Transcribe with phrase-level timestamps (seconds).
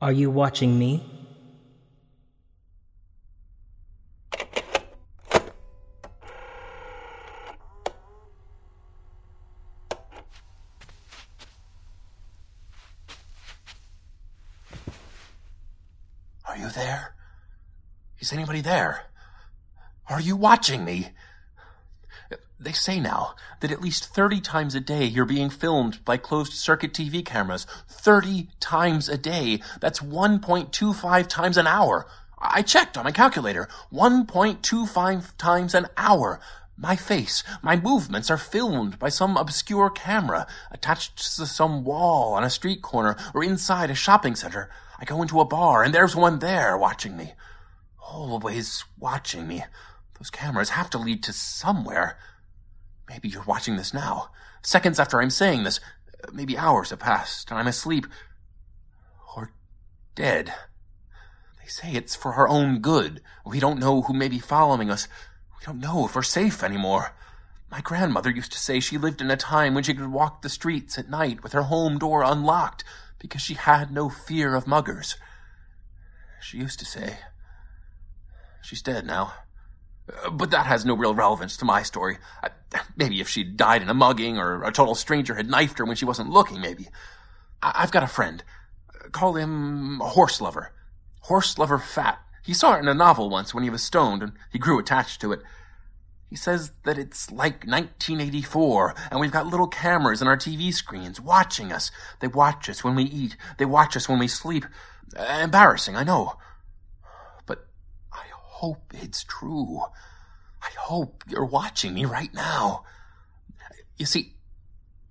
[0.00, 1.02] Are you watching me?
[16.46, 17.16] Are you there?
[18.20, 19.06] Is anybody there?
[20.08, 21.08] Are you watching me?
[22.60, 26.52] They say now that at least 30 times a day you're being filmed by closed
[26.52, 27.66] circuit TV cameras.
[27.88, 29.62] 30 times a day.
[29.80, 32.06] That's 1.25 times an hour.
[32.36, 33.68] I checked on my calculator.
[33.92, 36.40] 1.25 times an hour.
[36.76, 42.44] My face, my movements are filmed by some obscure camera attached to some wall on
[42.44, 44.70] a street corner or inside a shopping center.
[44.98, 47.34] I go into a bar and there's one there watching me.
[48.00, 49.64] Always watching me.
[50.18, 52.16] Those cameras have to lead to somewhere.
[53.08, 54.30] Maybe you're watching this now.
[54.62, 55.80] Seconds after I'm saying this,
[56.32, 58.06] maybe hours have passed and I'm asleep.
[59.36, 59.52] Or
[60.14, 60.52] dead.
[61.60, 63.20] They say it's for our own good.
[63.46, 65.08] We don't know who may be following us.
[65.58, 67.14] We don't know if we're safe anymore.
[67.70, 70.48] My grandmother used to say she lived in a time when she could walk the
[70.48, 72.82] streets at night with her home door unlocked
[73.18, 75.16] because she had no fear of muggers.
[76.40, 77.18] She used to say.
[78.62, 79.34] She's dead now.
[80.32, 82.18] But that has no real relevance to my story.
[82.96, 85.96] Maybe if she'd died in a mugging or a total stranger had knifed her when
[85.96, 86.88] she wasn't looking, maybe.
[87.62, 88.42] I've got a friend.
[89.12, 90.72] Call him Horse Lover.
[91.28, 92.18] Horselover Fat.
[92.44, 95.20] He saw it in a novel once when he was stoned and he grew attached
[95.20, 95.42] to it.
[96.30, 101.20] He says that it's like 1984 and we've got little cameras in our TV screens
[101.20, 101.90] watching us.
[102.20, 103.36] They watch us when we eat.
[103.58, 104.64] They watch us when we sleep.
[105.16, 106.36] Embarrassing, I know.
[108.58, 109.82] Hope it's true.
[110.60, 112.82] I hope you're watching me right now.
[113.96, 114.34] You see,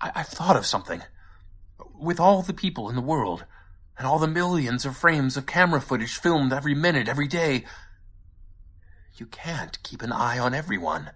[0.00, 1.04] I- I've thought of something.
[1.94, 3.44] With all the people in the world,
[3.96, 7.64] and all the millions of frames of camera footage filmed every minute, every day,
[9.14, 11.12] you can't keep an eye on everyone.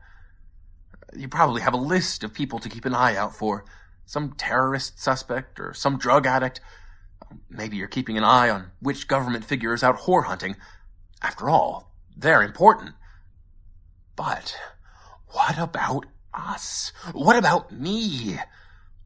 [1.13, 3.65] You probably have a list of people to keep an eye out for.
[4.07, 6.61] Some terrorist suspect or some drug addict.
[7.49, 10.55] Maybe you're keeping an eye on which government figure is out whore hunting.
[11.21, 11.90] After all,
[12.21, 12.93] they're important.
[14.17, 14.57] But
[15.29, 16.93] what about us?
[17.13, 18.39] What about me?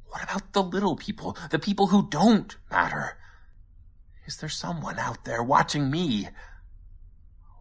[0.08, 3.16] What about the little people, the people who don't matter?
[4.26, 6.28] Is there someone out there watching me?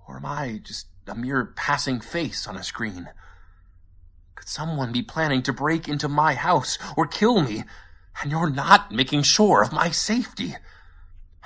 [0.07, 3.09] Or am I just a mere passing face on a screen?
[4.35, 7.63] Could someone be planning to break into my house or kill me,
[8.21, 10.55] and you're not making sure of my safety?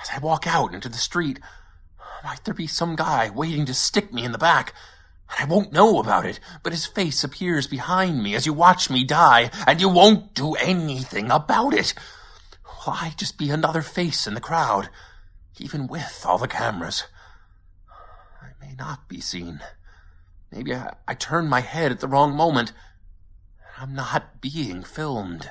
[0.00, 1.40] As I walk out into the street,
[2.24, 4.74] might there be some guy waiting to stick me in the back?
[5.30, 8.90] And I won't know about it, but his face appears behind me as you watch
[8.90, 11.94] me die, and you won't do anything about it.
[12.64, 14.88] Will I just be another face in the crowd,
[15.58, 17.04] even with all the cameras?
[18.40, 19.60] I may not be seen.
[20.50, 22.72] Maybe I, I turned my head at the wrong moment.
[23.78, 25.50] I'm not being filmed.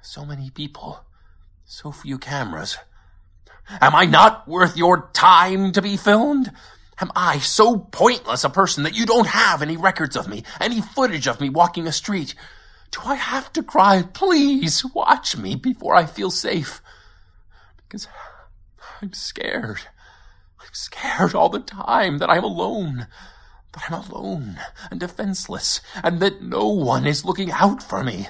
[0.00, 1.04] So many people,
[1.64, 2.78] so few cameras.
[3.68, 6.52] Am I not worth your time to be filmed?
[7.00, 10.80] Am I so pointless a person that you don't have any records of me, any
[10.80, 12.34] footage of me walking a street?
[12.90, 16.80] Do I have to cry, please watch me before I feel safe?
[17.76, 18.08] Because
[19.02, 19.80] I'm scared.
[20.60, 23.08] I'm scared all the time that I'm alone.
[23.72, 24.58] That I'm alone
[24.90, 28.28] and defenseless and that no one is looking out for me.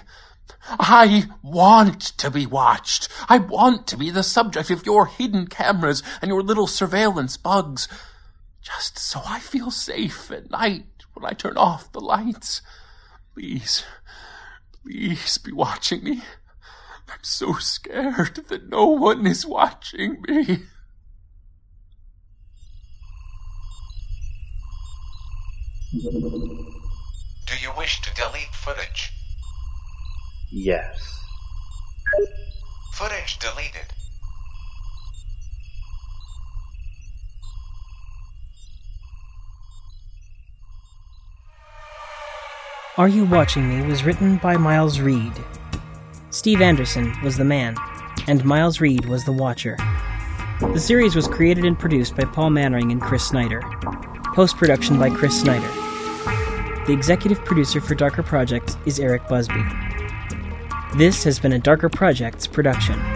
[0.68, 3.08] I want to be watched.
[3.28, 7.88] I want to be the subject of your hidden cameras and your little surveillance bugs
[8.66, 12.62] just so I feel safe at night when I turn off the lights.
[13.32, 13.84] Please,
[14.82, 16.22] please be watching me.
[17.08, 20.64] I'm so scared that no one is watching me.
[25.92, 26.03] Do
[27.62, 29.12] you wish to delete footage?
[30.51, 31.21] Yes.
[32.95, 33.83] Footage deleted.
[42.97, 45.33] Are You Watching Me was written by Miles Reid.
[46.31, 47.77] Steve Anderson was the man,
[48.27, 49.77] and Miles Reid was the watcher.
[50.60, 53.60] The series was created and produced by Paul Mannering and Chris Snyder.
[54.34, 55.69] Post production by Chris Snyder.
[56.87, 59.63] The executive producer for Darker Projects is Eric Busby.
[60.94, 63.16] This has been a Darker Projects production.